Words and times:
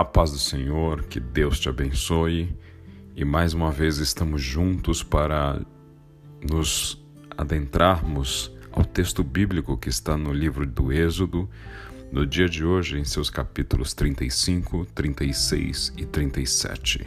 A 0.00 0.04
paz 0.04 0.30
do 0.30 0.38
Senhor, 0.38 1.02
que 1.02 1.20
Deus 1.20 1.60
te 1.60 1.68
abençoe 1.68 2.56
e 3.14 3.22
mais 3.22 3.52
uma 3.52 3.70
vez 3.70 3.98
estamos 3.98 4.40
juntos 4.40 5.02
para 5.02 5.60
nos 6.50 6.98
adentrarmos 7.36 8.50
ao 8.72 8.82
texto 8.82 9.22
bíblico 9.22 9.76
que 9.76 9.90
está 9.90 10.16
no 10.16 10.32
livro 10.32 10.64
do 10.64 10.90
Êxodo, 10.90 11.46
no 12.10 12.26
dia 12.26 12.48
de 12.48 12.64
hoje, 12.64 12.98
em 12.98 13.04
seus 13.04 13.28
capítulos 13.28 13.92
35, 13.92 14.86
36 14.94 15.92
e 15.98 16.06
37. 16.06 17.06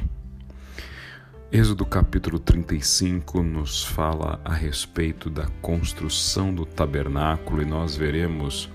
Êxodo 1.51 1.87
capítulo 1.87 2.37
35 2.37 3.41
nos 3.41 3.83
fala 3.83 4.39
a 4.45 4.53
respeito 4.53 5.31
da 5.31 5.47
construção 5.63 6.53
do 6.53 6.63
tabernáculo 6.63 7.63
e 7.63 7.65
nós 7.65 7.95
veremos 7.95 8.69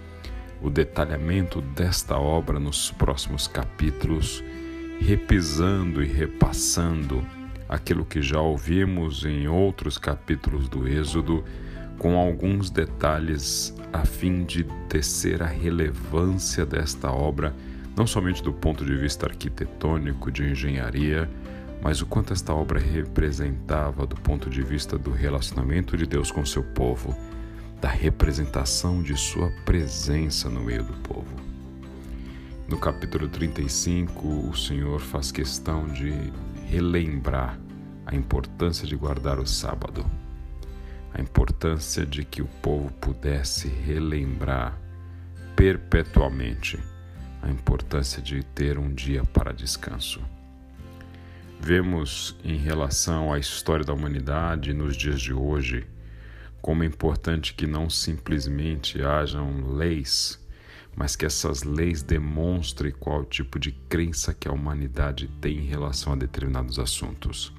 o 0.61 0.71
detalhamento 0.71 1.61
desta 1.61 2.17
obra 2.17 2.59
nos 2.59 2.91
próximos 2.91 3.47
capítulos, 3.47 4.43
repisando 5.01 6.03
e 6.03 6.07
repassando 6.07 7.25
aquilo 7.69 8.05
que 8.05 8.23
já 8.23 8.41
ouvimos 8.41 9.25
em 9.25 9.47
outros 9.47 9.99
capítulos 9.99 10.69
do 10.69 10.89
Êxodo, 10.89 11.45
com 11.99 12.17
alguns 12.17 12.71
detalhes 12.71 13.75
a 13.93 14.05
fim 14.05 14.45
de 14.45 14.65
tecer 14.89 15.43
a 15.43 15.47
relevância 15.47 16.65
desta 16.65 17.11
obra, 17.11 17.55
não 17.97 18.07
somente 18.07 18.43
do 18.43 18.53
ponto 18.53 18.85
de 18.85 18.97
vista 18.97 19.27
arquitetônico, 19.27 20.31
de 20.31 20.45
engenharia, 20.45 21.29
mas 21.83 22.01
o 22.01 22.07
quanto 22.07 22.33
esta 22.33 22.53
obra 22.53 22.79
representava 22.79 24.07
do 24.07 24.17
ponto 24.17 24.49
de 24.49 24.63
vista 24.63 24.99
do 24.99 25.11
relacionamento 25.11 25.97
de 25.97 26.07
Deus 26.07 26.31
com 26.31 26.45
seu 26.45 26.63
povo, 26.63 27.17
da 27.81 27.89
representação 27.89 29.03
de 29.03 29.17
sua 29.17 29.51
presença 29.65 30.49
no 30.49 30.61
meio 30.61 30.83
do 30.83 30.93
povo. 30.95 31.35
No 32.69 32.79
capítulo 32.79 33.29
35, 33.29 34.51
o 34.51 34.57
Senhor 34.57 35.01
faz 35.01 35.31
questão 35.31 35.89
de 35.89 36.13
relembrar 36.67 37.59
a 38.05 38.15
importância 38.15 38.87
de 38.87 38.97
guardar 38.97 39.39
o 39.39 39.47
sábado, 39.47 40.05
a 41.15 41.21
importância 41.21 42.05
de 42.05 42.25
que 42.25 42.43
o 42.43 42.49
povo 42.61 42.93
pudesse 42.95 43.69
relembrar 43.69 44.79
perpetuamente 45.55 46.79
a 47.41 47.49
importância 47.49 48.21
de 48.21 48.43
ter 48.43 48.79
um 48.79 48.93
dia 48.93 49.25
para 49.25 49.53
descanso. 49.53 50.21
Vemos 51.61 52.37
em 52.45 52.57
relação 52.57 53.33
à 53.33 53.39
história 53.39 53.85
da 53.85 53.95
humanidade 53.95 54.73
nos 54.73 54.97
dias 54.97 55.21
de 55.21 55.33
hoje 55.33 55.87
como 56.61 56.83
é 56.83 56.87
importante 56.87 57.55
que 57.55 57.67
não 57.67 57.89
simplesmente 57.89 59.03
hajam 59.03 59.75
leis, 59.75 60.39
mas 60.97 61.15
que 61.15 61.25
essas 61.25 61.63
leis 61.63 62.03
demonstrem 62.03 62.93
qual 62.93 63.25
tipo 63.25 63.59
de 63.59 63.73
crença 63.73 64.35
que 64.35 64.49
a 64.49 64.53
humanidade 64.53 65.29
tem 65.41 65.59
em 65.59 65.67
relação 65.67 66.13
a 66.13 66.17
determinados 66.17 66.79
assuntos. 66.79 67.53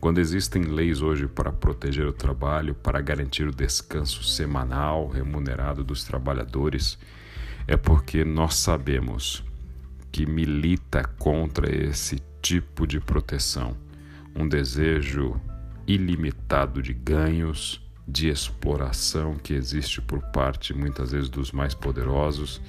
Quando 0.00 0.18
existem 0.18 0.64
leis 0.64 1.00
hoje 1.00 1.28
para 1.28 1.52
proteger 1.52 2.06
o 2.06 2.12
trabalho, 2.12 2.74
para 2.74 3.00
garantir 3.00 3.46
o 3.46 3.54
descanso 3.54 4.24
semanal 4.24 5.08
remunerado 5.08 5.84
dos 5.84 6.04
trabalhadores, 6.04 6.98
é 7.66 7.76
porque 7.76 8.24
nós 8.24 8.56
sabemos 8.56 9.44
que 10.10 10.26
milita 10.26 11.04
contra 11.18 11.74
esse 11.74 12.20
tipo 12.42 12.86
de 12.86 13.00
proteção, 13.00 13.76
um 14.34 14.46
desejo 14.48 15.40
ilimitado 15.86 16.82
de 16.82 16.92
ganhos, 16.92 17.80
de 18.12 18.28
exploração 18.28 19.36
que 19.36 19.54
existe 19.54 20.02
por 20.02 20.20
parte 20.32 20.74
muitas 20.74 21.12
vezes 21.12 21.30
dos 21.30 21.50
mais 21.50 21.74
poderosos 21.74 22.60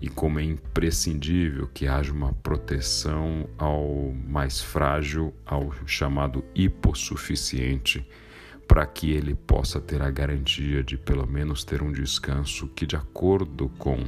e 0.00 0.08
como 0.08 0.38
é 0.38 0.44
imprescindível 0.44 1.68
que 1.74 1.88
haja 1.88 2.12
uma 2.12 2.32
proteção 2.32 3.48
ao 3.58 4.12
mais 4.28 4.60
frágil, 4.60 5.34
ao 5.44 5.72
chamado 5.84 6.44
hipossuficiente, 6.54 8.06
para 8.68 8.86
que 8.86 9.10
ele 9.10 9.34
possa 9.34 9.80
ter 9.80 10.00
a 10.00 10.10
garantia 10.10 10.82
de 10.84 10.96
pelo 10.96 11.26
menos 11.26 11.64
ter 11.64 11.82
um 11.82 11.90
descanso 11.90 12.68
que, 12.68 12.86
de 12.86 12.94
acordo 12.94 13.68
com 13.78 13.98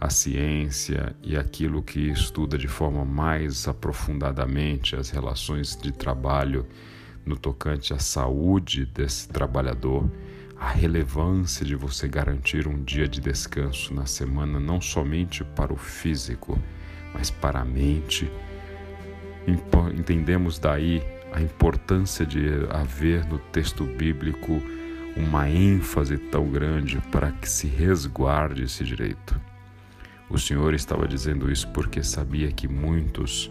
a 0.00 0.10
ciência 0.10 1.16
e 1.22 1.36
aquilo 1.36 1.82
que 1.82 2.08
estuda 2.10 2.56
de 2.56 2.68
forma 2.68 3.04
mais 3.04 3.66
aprofundadamente 3.66 4.94
as 4.94 5.10
relações 5.10 5.76
de 5.76 5.90
trabalho 5.90 6.66
no 7.24 7.36
tocante 7.36 7.92
à 7.92 7.98
saúde 7.98 8.86
desse 8.86 9.28
trabalhador, 9.28 10.10
a 10.58 10.70
relevância 10.70 11.64
de 11.64 11.74
você 11.74 12.06
garantir 12.06 12.66
um 12.68 12.82
dia 12.82 13.08
de 13.08 13.20
descanso 13.20 13.92
na 13.92 14.06
semana, 14.06 14.60
não 14.60 14.80
somente 14.80 15.42
para 15.42 15.72
o 15.72 15.76
físico, 15.76 16.58
mas 17.12 17.30
para 17.30 17.60
a 17.60 17.64
mente. 17.64 18.30
Entendemos 19.96 20.58
daí 20.58 21.02
a 21.32 21.40
importância 21.40 22.24
de 22.24 22.46
haver 22.70 23.26
no 23.26 23.38
texto 23.38 23.84
bíblico 23.84 24.62
uma 25.16 25.48
ênfase 25.48 26.16
tão 26.16 26.48
grande 26.48 27.00
para 27.10 27.30
que 27.32 27.48
se 27.48 27.66
resguarde 27.66 28.64
esse 28.64 28.84
direito. 28.84 29.40
O 30.30 30.38
Senhor 30.38 30.74
estava 30.74 31.06
dizendo 31.06 31.50
isso 31.50 31.68
porque 31.68 32.02
sabia 32.02 32.50
que 32.50 32.66
muitos 32.66 33.50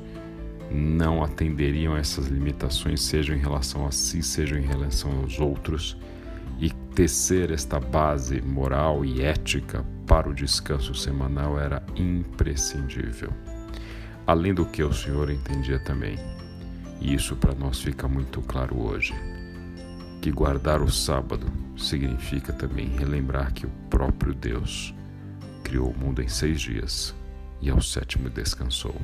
não 0.73 1.23
atenderiam 1.23 1.93
a 1.93 1.99
essas 1.99 2.27
limitações, 2.27 3.01
sejam 3.01 3.35
em 3.35 3.39
relação 3.39 3.85
a 3.85 3.91
si, 3.91 4.23
sejam 4.23 4.57
em 4.57 4.65
relação 4.65 5.11
aos 5.21 5.39
outros, 5.39 5.95
e 6.59 6.71
tecer 6.95 7.51
esta 7.51 7.79
base 7.79 8.41
moral 8.41 9.05
e 9.05 9.21
ética 9.21 9.85
para 10.07 10.29
o 10.29 10.33
descanso 10.33 10.95
semanal 10.95 11.59
era 11.59 11.83
imprescindível. 11.95 13.31
Além 14.25 14.53
do 14.53 14.65
que 14.65 14.83
o 14.83 14.93
Senhor 14.93 15.29
entendia 15.29 15.79
também, 15.79 16.17
e 16.99 17.13
isso 17.13 17.35
para 17.35 17.53
nós 17.53 17.79
fica 17.79 18.07
muito 18.07 18.41
claro 18.41 18.79
hoje, 18.79 19.13
que 20.21 20.31
guardar 20.31 20.81
o 20.81 20.91
sábado 20.91 21.45
significa 21.77 22.53
também 22.53 22.87
relembrar 22.97 23.53
que 23.53 23.65
o 23.65 23.71
próprio 23.89 24.33
Deus 24.33 24.95
criou 25.63 25.89
o 25.89 25.97
mundo 25.97 26.21
em 26.21 26.27
seis 26.27 26.61
dias 26.61 27.13
e 27.61 27.69
ao 27.69 27.81
sétimo 27.81 28.29
descansou. 28.29 28.95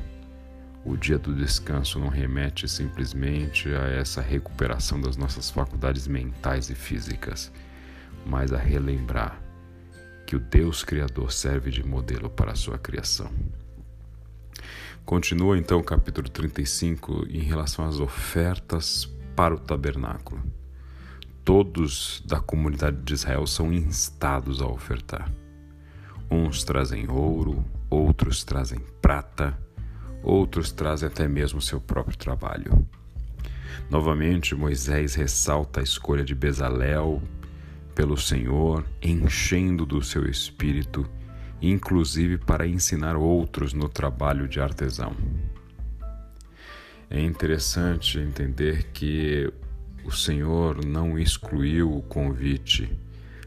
O 0.84 0.96
dia 0.96 1.18
do 1.18 1.34
descanso 1.34 1.98
não 1.98 2.08
remete 2.08 2.66
simplesmente 2.66 3.68
a 3.68 3.88
essa 3.88 4.22
recuperação 4.22 5.00
das 5.00 5.16
nossas 5.16 5.50
faculdades 5.50 6.08
mentais 6.08 6.70
e 6.70 6.74
físicas, 6.74 7.52
mas 8.24 8.52
a 8.52 8.58
relembrar 8.58 9.40
que 10.26 10.36
o 10.36 10.40
Deus 10.40 10.82
Criador 10.82 11.32
serve 11.32 11.70
de 11.70 11.84
modelo 11.84 12.30
para 12.30 12.52
a 12.52 12.56
sua 12.56 12.78
criação. 12.78 13.30
Continua 15.04 15.58
então 15.58 15.80
o 15.80 15.84
capítulo 15.84 16.28
35 16.28 17.26
em 17.28 17.40
relação 17.40 17.84
às 17.84 17.98
ofertas 17.98 19.06
para 19.34 19.54
o 19.54 19.58
tabernáculo. 19.58 20.42
Todos 21.44 22.22
da 22.24 22.40
comunidade 22.40 22.98
de 23.02 23.12
Israel 23.12 23.46
são 23.46 23.72
instados 23.72 24.62
a 24.62 24.66
ofertar. 24.66 25.30
Uns 26.30 26.62
trazem 26.62 27.10
ouro, 27.10 27.64
outros 27.90 28.44
trazem 28.44 28.78
prata, 29.02 29.58
outros 30.22 30.70
trazem 30.72 31.08
até 31.08 31.26
mesmo 31.26 31.60
seu 31.60 31.80
próprio 31.80 32.16
trabalho. 32.16 32.86
Novamente, 33.88 34.54
Moisés 34.54 35.14
ressalta 35.14 35.80
a 35.80 35.82
escolha 35.82 36.24
de 36.24 36.34
Bezalel 36.34 37.22
pelo 37.94 38.16
Senhor, 38.16 38.84
enchendo 39.02 39.84
do 39.84 40.02
seu 40.02 40.28
espírito, 40.28 41.08
inclusive 41.60 42.38
para 42.38 42.66
ensinar 42.66 43.16
outros 43.16 43.72
no 43.72 43.88
trabalho 43.88 44.48
de 44.48 44.60
artesão. 44.60 45.14
É 47.10 47.20
interessante 47.20 48.18
entender 48.18 48.84
que 48.92 49.52
o 50.04 50.12
Senhor 50.12 50.84
não 50.84 51.18
excluiu 51.18 51.92
o 51.92 52.02
convite 52.02 52.90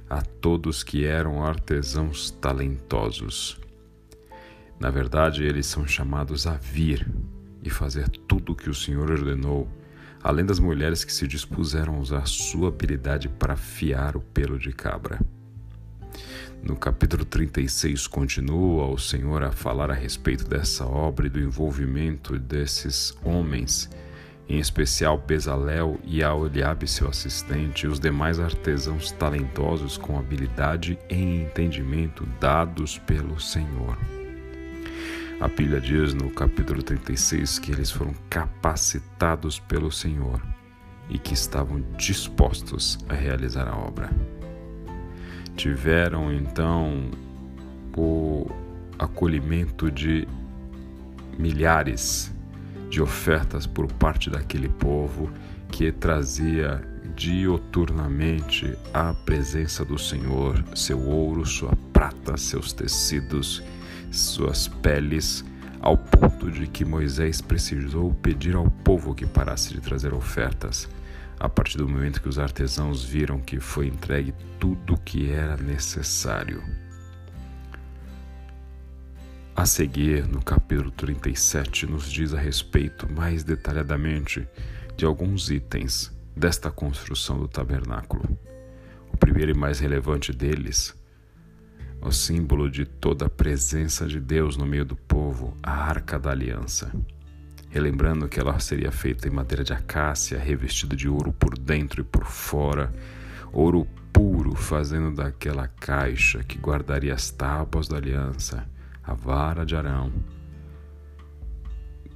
a 0.10 0.22
todos 0.22 0.84
que 0.84 1.06
eram 1.06 1.44
artesãos 1.44 2.30
talentosos. 2.30 3.63
Na 4.84 4.90
verdade, 4.90 5.46
eles 5.46 5.66
são 5.66 5.88
chamados 5.88 6.46
a 6.46 6.56
vir 6.56 7.10
e 7.64 7.70
fazer 7.70 8.10
tudo 8.10 8.52
o 8.52 8.56
que 8.56 8.70
o 8.70 8.74
Senhor 8.74 9.10
ordenou, 9.10 9.66
além 10.22 10.46
das 10.46 10.60
mulheres 10.60 11.06
que 11.06 11.14
se 11.14 11.26
dispuseram 11.26 11.96
a 11.96 12.00
usar 12.00 12.28
sua 12.28 12.68
habilidade 12.68 13.30
para 13.30 13.54
afiar 13.54 14.18
o 14.18 14.20
pelo 14.20 14.60
de 14.60 14.74
cabra. 14.74 15.22
No 16.62 16.76
capítulo 16.76 17.24
36 17.24 18.08
continua 18.08 18.88
o 18.88 18.98
Senhor 18.98 19.42
a 19.42 19.54
falar 19.54 19.90
a 19.90 19.94
respeito 19.94 20.44
dessa 20.44 20.86
obra 20.86 21.28
e 21.28 21.30
do 21.30 21.40
envolvimento 21.40 22.38
desses 22.38 23.18
homens 23.24 23.90
em 24.50 24.60
especial 24.60 25.18
Bezalel 25.18 25.98
e 26.04 26.22
Aoliabe, 26.22 26.90
seu 26.90 27.08
assistente, 27.08 27.86
e 27.86 27.88
os 27.88 28.02
demais 28.02 28.38
artesãos 28.38 29.12
talentosos 29.12 29.98
com 29.98 30.20
habilidade 30.20 31.00
e 31.10 31.16
entendimento 31.16 32.26
dados 32.42 32.98
pelo 32.98 33.40
Senhor. 33.40 33.98
A 35.44 35.50
Bíblia 35.50 35.82
diz 35.82 36.14
no 36.14 36.30
capítulo 36.30 36.82
36 36.82 37.60
que 37.60 37.74
eles 37.74 37.92
foram 37.92 38.14
capacitados 38.30 39.60
pelo 39.60 39.92
Senhor 39.92 40.42
e 41.10 41.20
que 41.20 41.34
estavam 41.34 41.84
dispostos 41.98 42.98
a 43.10 43.14
realizar 43.14 43.68
a 43.68 43.78
obra. 43.78 44.10
Tiveram 45.58 46.32
então 46.32 47.12
o 47.98 48.50
acolhimento 48.98 49.92
de 49.92 50.26
milhares 51.38 52.34
de 52.90 53.02
ofertas 53.02 53.68
por 53.68 53.92
parte 53.92 54.30
daquele 54.30 54.70
povo 54.70 55.30
que 55.70 55.92
trazia 55.92 56.82
dioturnamente 57.18 58.78
à 58.94 59.14
presença 59.14 59.84
do 59.84 59.98
Senhor 59.98 60.64
seu 60.74 61.02
ouro, 61.02 61.46
sua 61.46 61.76
prata, 61.92 62.38
seus 62.38 62.72
tecidos, 62.72 63.62
suas 64.14 64.68
peles, 64.68 65.44
ao 65.80 65.98
ponto 65.98 66.50
de 66.52 66.68
que 66.68 66.86
Moisés 66.86 67.42
precisou 67.42 68.14
pedir 68.14 68.56
ao 68.56 68.70
povo 68.70 69.16
que 69.16 69.26
parasse 69.26 69.74
de 69.74 69.82
trazer 69.82 70.14
ofertas. 70.14 70.88
A 71.40 71.50
partir 71.50 71.78
do 71.78 71.90
momento 71.90 72.22
que 72.22 72.30
os 72.30 72.40
artesãos 72.40 73.04
viram 73.04 73.40
que 73.40 73.60
foi 73.60 73.88
entregue 73.88 74.34
tudo 74.60 74.94
o 74.94 74.98
que 74.98 75.32
era 75.32 75.58
necessário. 75.58 76.64
A 79.56 79.66
seguir, 79.66 80.28
no 80.28 80.42
capítulo 80.42 80.90
37, 80.92 81.86
nos 81.86 82.10
diz 82.12 82.34
a 82.34 82.40
respeito 82.40 83.12
mais 83.12 83.44
detalhadamente 83.44 84.48
de 84.96 85.06
alguns 85.06 85.50
itens 85.50 86.12
desta 86.36 86.72
construção 86.72 87.38
do 87.38 87.48
tabernáculo. 87.48 88.38
O 89.12 89.18
primeiro 89.18 89.52
e 89.52 89.54
mais 89.54 89.80
relevante 89.80 90.32
deles, 90.32 90.96
o 92.06 92.12
símbolo 92.12 92.70
de 92.70 92.86
toda 92.86 93.28
a 93.28 93.30
presença 93.30 94.06
de 94.06 94.20
Deus 94.20 94.58
no 94.58 94.66
meio 94.66 94.84
do 94.84 94.96
povo, 94.96 95.56
a 95.64 95.72
Arca 95.72 96.20
da 96.20 96.32
Aliança. 96.32 96.92
Relembrando 97.70 98.28
que 98.28 98.40
ela 98.40 98.60
seria 98.60 98.92
feita 98.92 99.28
em 99.28 99.32
madeira 99.32 99.64
de 99.64 99.74
acácia, 99.74 100.38
revestida 100.38 100.96
de 100.96 101.08
ouro 101.08 101.32
por 101.32 101.58
dentro 101.58 102.02
e 102.02 102.04
por 102.04 102.26
fora, 102.26 102.94
ouro 103.52 103.88
puro, 104.12 104.54
fazendo 104.54 105.16
daquela 105.16 105.68
caixa 105.68 106.44
que 106.44 106.60
guardaria 106.60 107.14
as 107.14 107.32
tábuas 107.32 107.88
da 107.88 107.98
aliança, 107.98 108.68
a 109.04 109.14
vara 109.14 109.66
de 109.66 109.76
Arão, 109.76 110.12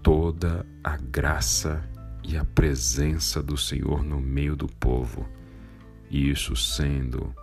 toda 0.04 0.66
a 0.84 0.98
graça 0.98 1.82
e 2.24 2.38
a 2.38 2.44
presença 2.44 3.42
do 3.42 3.58
Senhor 3.58 4.04
no 4.04 4.20
meio 4.20 4.56
do 4.56 4.68
povo, 4.68 5.28
e 6.10 6.30
isso 6.30 6.56
sendo 6.56 7.34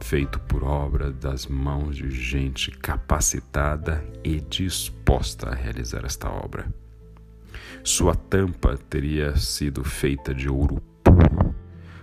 feito 0.00 0.38
por 0.40 0.64
obra 0.64 1.10
das 1.10 1.46
mãos 1.46 1.96
de 1.96 2.10
gente 2.10 2.70
capacitada 2.70 4.04
e 4.24 4.40
disposta 4.40 5.50
a 5.50 5.54
realizar 5.54 6.04
esta 6.04 6.30
obra. 6.30 6.66
Sua 7.84 8.14
tampa 8.14 8.76
teria 8.76 9.36
sido 9.36 9.84
feita 9.84 10.34
de 10.34 10.48
ouro 10.48 10.80
puro, 11.02 11.54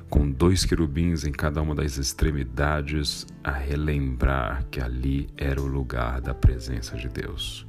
com 0.10 0.30
dois 0.30 0.66
querubins 0.66 1.24
em 1.26 1.32
cada 1.32 1.62
uma 1.62 1.76
das 1.76 1.98
extremidades, 1.98 3.26
a 3.44 3.52
relembrar 3.52 4.66
que 4.72 4.82
ali 4.82 5.30
era 5.38 5.62
o 5.62 5.68
lugar 5.68 6.22
da 6.22 6.34
presença 6.34 6.96
de 6.96 7.08
Deus. 7.08 7.68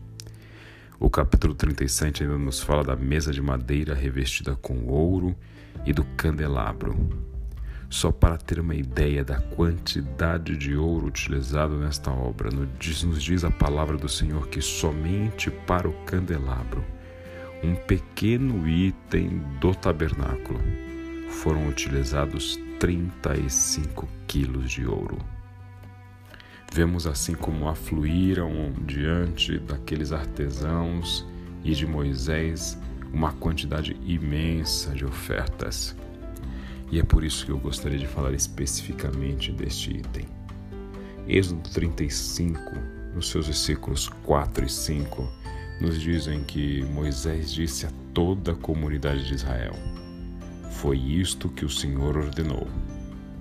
O 0.98 1.10
capítulo 1.10 1.54
37 1.54 2.22
ainda 2.22 2.38
nos 2.38 2.60
fala 2.60 2.82
da 2.82 2.96
mesa 2.96 3.32
de 3.32 3.42
madeira 3.42 3.94
revestida 3.94 4.56
com 4.56 4.86
ouro 4.86 5.36
e 5.84 5.92
do 5.92 6.04
candelabro. 6.16 7.35
Só 7.88 8.10
para 8.10 8.36
ter 8.36 8.58
uma 8.58 8.74
ideia 8.74 9.24
da 9.24 9.40
quantidade 9.40 10.56
de 10.56 10.76
ouro 10.76 11.06
utilizado 11.06 11.76
nesta 11.76 12.10
obra, 12.10 12.50
nos 12.50 13.22
diz 13.22 13.44
a 13.44 13.50
palavra 13.50 13.96
do 13.96 14.08
Senhor 14.08 14.48
que 14.48 14.60
somente 14.60 15.50
para 15.50 15.88
o 15.88 15.92
candelabro, 16.04 16.84
um 17.62 17.74
pequeno 17.74 18.68
item 18.68 19.40
do 19.60 19.74
tabernáculo, 19.74 20.60
foram 21.28 21.68
utilizados 21.68 22.58
35 22.78 24.08
quilos 24.26 24.70
de 24.70 24.86
ouro. 24.86 25.18
Vemos 26.72 27.06
assim 27.06 27.34
como 27.34 27.68
afluíram 27.68 28.72
diante 28.84 29.58
daqueles 29.58 30.12
artesãos 30.12 31.26
e 31.64 31.72
de 31.72 31.86
Moisés 31.86 32.78
uma 33.12 33.32
quantidade 33.32 33.96
imensa 34.04 34.90
de 34.90 35.04
ofertas. 35.04 35.96
E 36.90 37.00
é 37.00 37.02
por 37.02 37.24
isso 37.24 37.44
que 37.44 37.52
eu 37.52 37.58
gostaria 37.58 37.98
de 37.98 38.06
falar 38.06 38.32
especificamente 38.32 39.52
deste 39.52 39.90
item. 39.90 40.24
Êxodo 41.28 41.68
35, 41.70 42.60
nos 43.14 43.28
seus 43.28 43.46
versículos 43.46 44.08
4 44.24 44.64
e 44.64 44.68
5, 44.68 45.28
nos 45.80 46.00
dizem 46.00 46.44
que 46.44 46.84
Moisés 46.84 47.52
disse 47.52 47.86
a 47.86 47.90
toda 48.14 48.52
a 48.52 48.56
comunidade 48.56 49.26
de 49.26 49.34
Israel: 49.34 49.74
Foi 50.70 50.96
isto 50.96 51.48
que 51.48 51.64
o 51.64 51.70
Senhor 51.70 52.16
ordenou. 52.16 52.68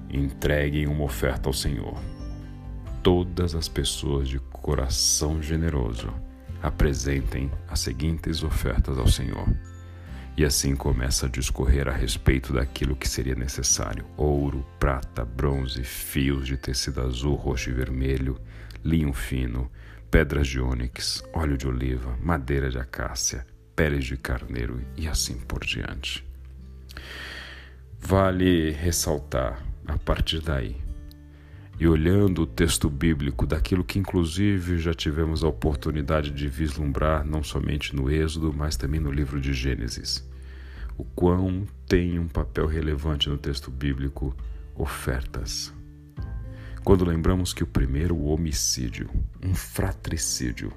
Entreguem 0.09 0.87
uma 0.87 1.03
oferta 1.03 1.49
ao 1.49 1.53
Senhor 1.53 1.95
todas 3.05 3.53
as 3.53 3.67
pessoas 3.67 4.27
de 4.27 4.39
coração 4.39 5.39
generoso 5.39 6.11
apresentem 6.59 7.51
as 7.67 7.81
seguintes 7.81 8.41
ofertas 8.41 8.97
ao 8.97 9.07
Senhor. 9.07 9.47
E 10.37 10.43
assim 10.43 10.75
começa 10.75 11.27
a 11.27 11.29
discorrer 11.29 11.87
a 11.87 11.93
respeito 11.93 12.51
daquilo 12.51 12.95
que 12.95 13.07
seria 13.07 13.35
necessário: 13.35 14.05
ouro, 14.17 14.65
prata, 14.77 15.23
bronze, 15.23 15.83
fios 15.83 16.45
de 16.45 16.57
tecido 16.57 17.01
azul, 17.01 17.35
roxo 17.35 17.69
e 17.69 17.73
vermelho, 17.73 18.37
linho 18.83 19.13
fino, 19.13 19.71
pedras 20.11 20.47
de 20.47 20.59
ônix, 20.59 21.23
óleo 21.33 21.57
de 21.57 21.67
oliva, 21.67 22.17
madeira 22.21 22.69
de 22.69 22.77
acácia, 22.77 23.45
peles 23.75 24.05
de 24.05 24.17
carneiro 24.17 24.81
e 24.97 25.07
assim 25.07 25.37
por 25.37 25.63
diante. 25.63 26.25
Vale 27.99 28.71
ressaltar, 28.71 29.63
a 29.87 29.97
partir 29.97 30.41
daí, 30.41 30.84
e 31.79 31.87
olhando 31.87 32.43
o 32.43 32.47
texto 32.47 32.89
bíblico 32.89 33.45
daquilo 33.45 33.83
que, 33.83 33.99
inclusive, 33.99 34.77
já 34.77 34.93
tivemos 34.93 35.43
a 35.43 35.47
oportunidade 35.47 36.31
de 36.31 36.47
vislumbrar, 36.47 37.25
não 37.25 37.43
somente 37.43 37.95
no 37.95 38.09
Êxodo, 38.09 38.53
mas 38.53 38.77
também 38.77 38.99
no 38.99 39.11
livro 39.11 39.41
de 39.41 39.53
Gênesis, 39.53 40.27
o 40.97 41.03
quão 41.03 41.67
tem 41.85 42.17
um 42.17 42.27
papel 42.27 42.65
relevante 42.65 43.29
no 43.29 43.37
texto 43.37 43.69
bíblico 43.69 44.35
ofertas. 44.75 45.73
Quando 46.83 47.03
lembramos 47.03 47.53
que 47.53 47.63
o 47.63 47.67
primeiro 47.67 48.17
homicídio, 48.23 49.09
um 49.43 49.53
fratricídio, 49.53 50.71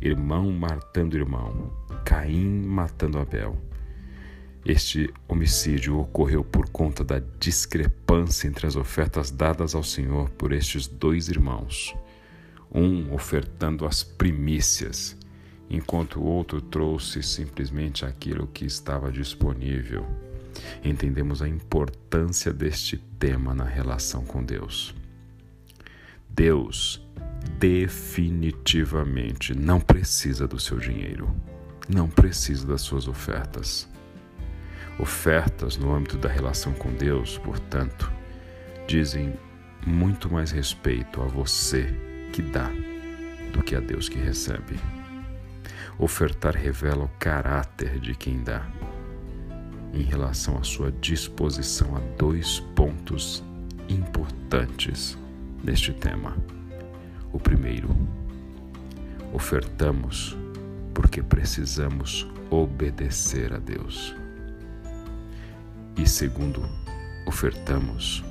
irmão 0.00 0.50
matando 0.50 1.16
irmão, 1.16 1.72
Caim 2.04 2.62
matando 2.66 3.18
Abel, 3.18 3.56
este 4.68 5.14
homicídio 5.28 5.96
ocorreu 6.00 6.42
por 6.42 6.68
conta 6.70 7.04
da 7.04 7.22
discrepância 7.38 8.48
entre 8.48 8.66
as 8.66 8.74
ofertas 8.74 9.30
dadas 9.30 9.76
ao 9.76 9.84
Senhor 9.84 10.28
por 10.30 10.50
estes 10.50 10.88
dois 10.88 11.28
irmãos, 11.28 11.94
um 12.74 13.14
ofertando 13.14 13.86
as 13.86 14.02
primícias, 14.02 15.16
enquanto 15.70 16.18
o 16.18 16.24
outro 16.24 16.60
trouxe 16.60 17.22
simplesmente 17.22 18.04
aquilo 18.04 18.48
que 18.48 18.64
estava 18.64 19.12
disponível. 19.12 20.04
Entendemos 20.82 21.42
a 21.42 21.48
importância 21.48 22.52
deste 22.52 22.96
tema 23.20 23.54
na 23.54 23.64
relação 23.64 24.24
com 24.24 24.42
Deus. 24.42 24.92
Deus 26.28 27.00
definitivamente 27.60 29.54
não 29.54 29.78
precisa 29.78 30.48
do 30.48 30.58
seu 30.58 30.80
dinheiro, 30.80 31.32
não 31.88 32.08
precisa 32.08 32.66
das 32.66 32.80
suas 32.80 33.06
ofertas. 33.06 33.88
Ofertas 34.98 35.76
no 35.76 35.94
âmbito 35.94 36.16
da 36.16 36.28
relação 36.28 36.72
com 36.72 36.90
Deus, 36.92 37.36
portanto, 37.38 38.10
dizem 38.86 39.34
muito 39.86 40.32
mais 40.32 40.50
respeito 40.50 41.20
a 41.20 41.26
você 41.26 41.94
que 42.32 42.40
dá 42.40 42.70
do 43.52 43.62
que 43.62 43.74
a 43.74 43.80
Deus 43.80 44.08
que 44.08 44.18
recebe. 44.18 44.78
Ofertar 45.98 46.54
revela 46.54 47.04
o 47.04 47.10
caráter 47.18 48.00
de 48.00 48.14
quem 48.14 48.42
dá 48.42 48.66
em 49.92 50.02
relação 50.02 50.58
à 50.58 50.62
sua 50.62 50.90
disposição 50.92 51.96
a 51.96 52.00
dois 52.16 52.60
pontos 52.74 53.44
importantes 53.88 55.16
neste 55.62 55.92
tema. 55.92 56.36
O 57.32 57.38
primeiro, 57.38 57.88
ofertamos 59.32 60.36
porque 60.94 61.22
precisamos 61.22 62.26
obedecer 62.50 63.52
a 63.52 63.58
Deus. 63.58 64.14
E 65.96 66.06
segundo, 66.06 66.62
ofertamos 67.26 68.22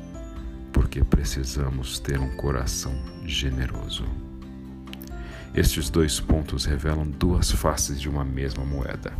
porque 0.71 1.03
precisamos 1.03 1.99
ter 1.99 2.19
um 2.19 2.35
coração 2.37 2.93
generoso. 3.25 4.05
Estes 5.53 5.89
dois 5.89 6.19
pontos 6.19 6.65
revelam 6.65 7.09
duas 7.09 7.49
faces 7.49 7.99
de 7.99 8.07
uma 8.07 8.23
mesma 8.23 8.63
moeda. 8.63 9.11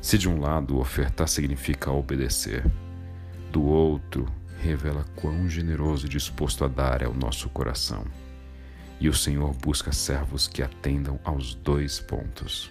Se 0.00 0.16
de 0.16 0.28
um 0.28 0.38
lado 0.38 0.78
ofertar 0.78 1.26
significa 1.26 1.90
obedecer, 1.90 2.62
do 3.50 3.64
outro 3.64 4.26
revela 4.60 5.04
quão 5.16 5.48
generoso 5.48 6.06
e 6.06 6.10
disposto 6.10 6.64
a 6.64 6.68
dar 6.68 7.02
é 7.02 7.08
o 7.08 7.14
nosso 7.14 7.48
coração. 7.48 8.04
E 9.00 9.08
o 9.08 9.14
Senhor 9.14 9.52
busca 9.56 9.90
servos 9.90 10.46
que 10.46 10.62
atendam 10.62 11.18
aos 11.24 11.52
dois 11.54 11.98
pontos. 11.98 12.70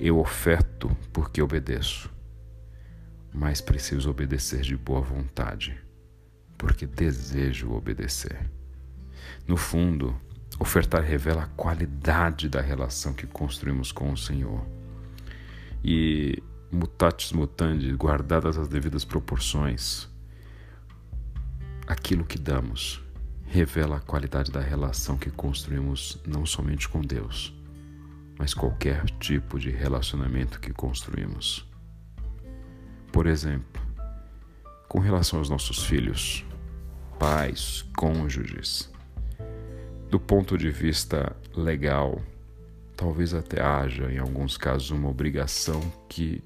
Eu 0.00 0.18
oferto 0.18 0.96
porque 1.12 1.42
obedeço 1.42 2.10
mas 3.32 3.60
preciso 3.60 4.10
obedecer 4.10 4.60
de 4.60 4.76
boa 4.76 5.00
vontade, 5.00 5.80
porque 6.58 6.86
desejo 6.86 7.72
obedecer. 7.72 8.50
No 9.46 9.56
fundo, 9.56 10.14
Ofertar 10.58 11.02
revela 11.02 11.44
a 11.44 11.46
qualidade 11.46 12.48
da 12.48 12.60
relação 12.60 13.12
que 13.12 13.26
construímos 13.26 13.90
com 13.90 14.12
o 14.12 14.16
Senhor. 14.16 14.64
E 15.82 16.42
mutatis 16.70 17.32
mutandis, 17.32 17.94
guardadas 17.96 18.56
as 18.56 18.68
devidas 18.68 19.04
proporções, 19.04 20.08
aquilo 21.86 22.24
que 22.24 22.38
damos 22.38 23.02
revela 23.44 23.96
a 23.96 24.00
qualidade 24.00 24.50
da 24.50 24.60
relação 24.60 25.18
que 25.18 25.30
construímos 25.30 26.18
não 26.26 26.46
somente 26.46 26.88
com 26.88 27.00
Deus, 27.00 27.52
mas 28.38 28.54
qualquer 28.54 29.04
tipo 29.18 29.58
de 29.58 29.70
relacionamento 29.70 30.60
que 30.60 30.72
construímos. 30.72 31.68
Por 33.12 33.26
exemplo, 33.26 33.82
com 34.88 34.98
relação 34.98 35.38
aos 35.38 35.50
nossos 35.50 35.84
filhos, 35.84 36.44
pais, 37.18 37.84
cônjuges, 37.96 38.90
do 40.10 40.18
ponto 40.18 40.56
de 40.56 40.70
vista 40.70 41.36
legal, 41.54 42.20
talvez 42.96 43.34
até 43.34 43.62
haja, 43.62 44.10
em 44.10 44.18
alguns 44.18 44.56
casos, 44.56 44.90
uma 44.90 45.08
obrigação 45.08 45.80
que 46.08 46.42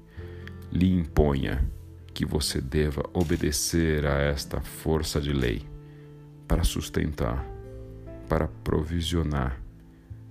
lhe 0.71 0.91
imponha 0.91 1.65
que 2.13 2.25
você 2.25 2.59
deva 2.59 3.03
obedecer 3.13 4.05
a 4.05 4.19
esta 4.19 4.59
força 4.59 5.21
de 5.21 5.31
lei 5.31 5.65
para 6.47 6.63
sustentar, 6.63 7.45
para 8.27 8.47
provisionar 8.63 9.61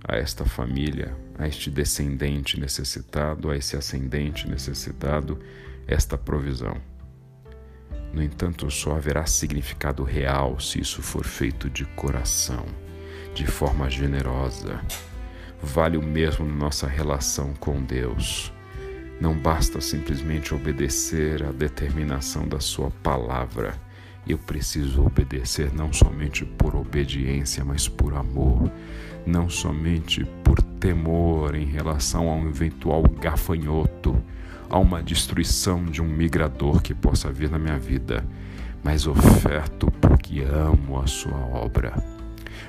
a 0.03 0.15
esta 0.15 0.45
família, 0.45 1.15
a 1.37 1.47
este 1.47 1.69
descendente 1.69 2.59
necessitado, 2.59 3.49
a 3.49 3.57
esse 3.57 3.75
ascendente 3.75 4.47
necessitado, 4.47 5.39
esta 5.87 6.17
provisão. 6.17 6.75
No 8.13 8.21
entanto, 8.21 8.69
só 8.69 8.95
haverá 8.95 9.25
significado 9.25 10.03
real 10.03 10.59
se 10.59 10.79
isso 10.81 11.01
for 11.01 11.25
feito 11.25 11.69
de 11.69 11.85
coração 11.85 12.65
de 13.33 13.45
forma 13.45 13.89
generosa. 13.89 14.81
Vale 15.61 15.97
o 15.97 16.03
mesmo 16.03 16.45
na 16.45 16.55
nossa 16.55 16.87
relação 16.87 17.53
com 17.53 17.81
Deus. 17.83 18.51
Não 19.21 19.35
basta 19.35 19.81
simplesmente 19.81 20.53
obedecer 20.53 21.43
à 21.43 21.51
determinação 21.51 22.47
da 22.47 22.59
Sua 22.59 22.89
palavra. 23.03 23.75
Eu 24.27 24.37
preciso 24.37 25.05
obedecer 25.05 25.73
não 25.73 25.93
somente 25.93 26.45
por 26.45 26.75
obediência, 26.75 27.63
mas 27.63 27.87
por 27.87 28.13
amor, 28.13 28.71
não 29.25 29.49
somente 29.49 30.25
por 30.43 30.61
temor 30.61 31.55
em 31.55 31.65
relação 31.65 32.29
a 32.29 32.35
um 32.35 32.47
eventual 32.49 33.03
gafanhoto, 33.03 34.21
a 34.69 34.77
uma 34.77 35.01
destruição 35.01 35.85
de 35.85 36.01
um 36.01 36.07
migrador 36.07 36.81
que 36.81 36.93
possa 36.93 37.31
vir 37.31 37.49
na 37.49 37.59
minha 37.59 37.77
vida, 37.77 38.25
mas 38.83 39.07
oferto 39.07 39.91
porque 40.01 40.41
amo 40.41 40.99
a 40.99 41.07
Sua 41.07 41.37
obra. 41.37 41.93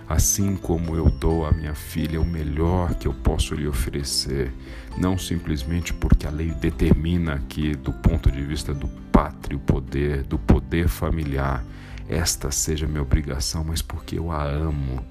Assim 0.08 0.56
como 0.56 0.96
eu 0.96 1.10
dou 1.10 1.44
à 1.44 1.52
minha 1.52 1.74
filha 1.74 2.20
o 2.20 2.24
melhor 2.24 2.94
que 2.94 3.06
eu 3.06 3.12
posso 3.12 3.54
lhe 3.54 3.68
oferecer, 3.68 4.52
não 4.96 5.18
simplesmente 5.18 5.92
porque 5.92 6.26
a 6.26 6.30
lei 6.30 6.50
determina 6.52 7.42
que, 7.48 7.76
do 7.76 7.92
ponto 7.92 8.30
de 8.30 8.42
vista 8.42 8.72
do 8.72 8.88
pátrio 9.12 9.58
poder, 9.58 10.22
do 10.22 10.38
poder 10.38 10.88
familiar, 10.88 11.62
esta 12.08 12.50
seja 12.50 12.86
minha 12.86 13.02
obrigação, 13.02 13.62
mas 13.64 13.82
porque 13.82 14.18
eu 14.18 14.32
a 14.32 14.42
amo, 14.42 15.04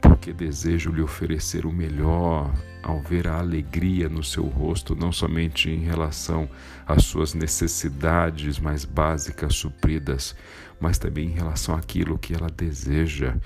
porque 0.00 0.32
desejo 0.32 0.90
lhe 0.90 1.02
oferecer 1.02 1.66
o 1.66 1.72
melhor 1.72 2.52
ao 2.82 3.00
ver 3.00 3.28
a 3.28 3.38
alegria 3.38 4.08
no 4.08 4.24
seu 4.24 4.44
rosto, 4.46 4.94
não 4.94 5.12
somente 5.12 5.70
em 5.70 5.80
relação 5.80 6.48
às 6.86 7.04
suas 7.04 7.34
necessidades 7.34 8.58
mais 8.58 8.84
básicas 8.84 9.54
supridas, 9.54 10.34
mas 10.80 10.98
também 10.98 11.28
em 11.28 11.34
relação 11.34 11.74
àquilo 11.74 12.18
que 12.18 12.34
ela 12.34 12.48
deseja 12.48 13.36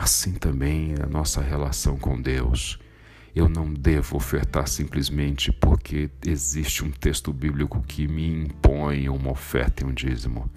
Assim 0.00 0.32
também 0.32 0.94
a 0.98 1.06
nossa 1.06 1.42
relação 1.42 1.94
com 1.98 2.18
Deus. 2.18 2.78
Eu 3.36 3.50
não 3.50 3.70
devo 3.70 4.16
ofertar 4.16 4.66
simplesmente 4.66 5.52
porque 5.52 6.08
existe 6.24 6.82
um 6.82 6.90
texto 6.90 7.34
bíblico 7.34 7.82
que 7.82 8.08
me 8.08 8.44
impõe 8.44 9.10
uma 9.10 9.30
oferta 9.30 9.84
e 9.84 9.86
um 9.86 9.92
dízimo. 9.92 10.50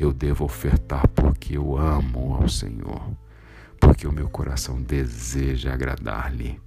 Eu 0.00 0.12
devo 0.12 0.44
ofertar 0.44 1.06
porque 1.06 1.56
eu 1.56 1.78
amo 1.78 2.34
ao 2.34 2.48
Senhor, 2.48 3.08
porque 3.82 4.06
o 4.06 4.12
meu 4.12 4.28
coração 4.28 4.80
deseja 4.80 5.74
agradar-lhe, 5.74 6.60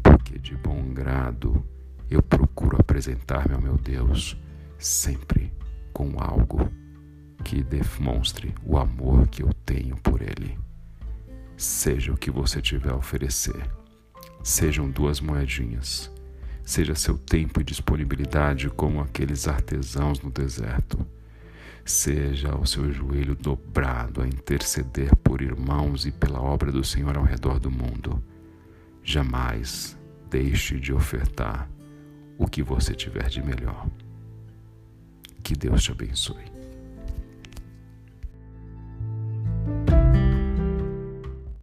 porque 0.00 0.38
de 0.38 0.54
bom 0.54 0.94
grado 0.94 1.66
eu 2.08 2.22
procuro 2.22 2.76
apresentar-me 2.80 3.54
ao 3.54 3.60
meu 3.60 3.76
Deus 3.76 4.40
sempre 4.78 5.52
com 5.92 6.14
algo 6.16 6.70
que 7.42 7.60
demonstre 7.60 8.54
o 8.64 8.78
amor 8.78 9.26
que 9.26 9.42
eu 9.42 9.52
tenho 9.66 9.96
por 9.96 10.22
Ele. 10.22 10.56
Seja 11.56 12.12
o 12.12 12.16
que 12.16 12.30
você 12.30 12.62
tiver 12.62 12.92
a 12.92 12.96
oferecer, 12.96 13.68
sejam 14.40 14.88
duas 14.88 15.20
moedinhas, 15.20 16.08
seja 16.64 16.94
seu 16.94 17.18
tempo 17.18 17.60
e 17.60 17.64
disponibilidade 17.64 18.70
como 18.70 19.00
aqueles 19.00 19.48
artesãos 19.48 20.20
no 20.20 20.30
deserto, 20.30 21.04
seja 21.84 22.54
o 22.56 22.66
seu 22.66 22.90
joelho 22.92 23.34
dobrado 23.34 24.22
a 24.22 24.26
interceder 24.26 25.14
por 25.16 25.42
irmãos 25.42 26.06
e 26.06 26.12
pela 26.12 26.40
obra 26.40 26.72
do 26.72 26.82
Senhor 26.82 27.16
ao 27.16 27.24
redor 27.24 27.58
do 27.58 27.70
mundo. 27.70 28.22
Jamais 29.02 29.98
deixe 30.30 30.80
de 30.80 30.92
ofertar 30.92 31.68
o 32.38 32.46
que 32.46 32.62
você 32.62 32.94
tiver 32.94 33.28
de 33.28 33.42
melhor. 33.42 33.86
Que 35.42 35.54
Deus 35.54 35.82
te 35.82 35.92
abençoe. 35.92 36.53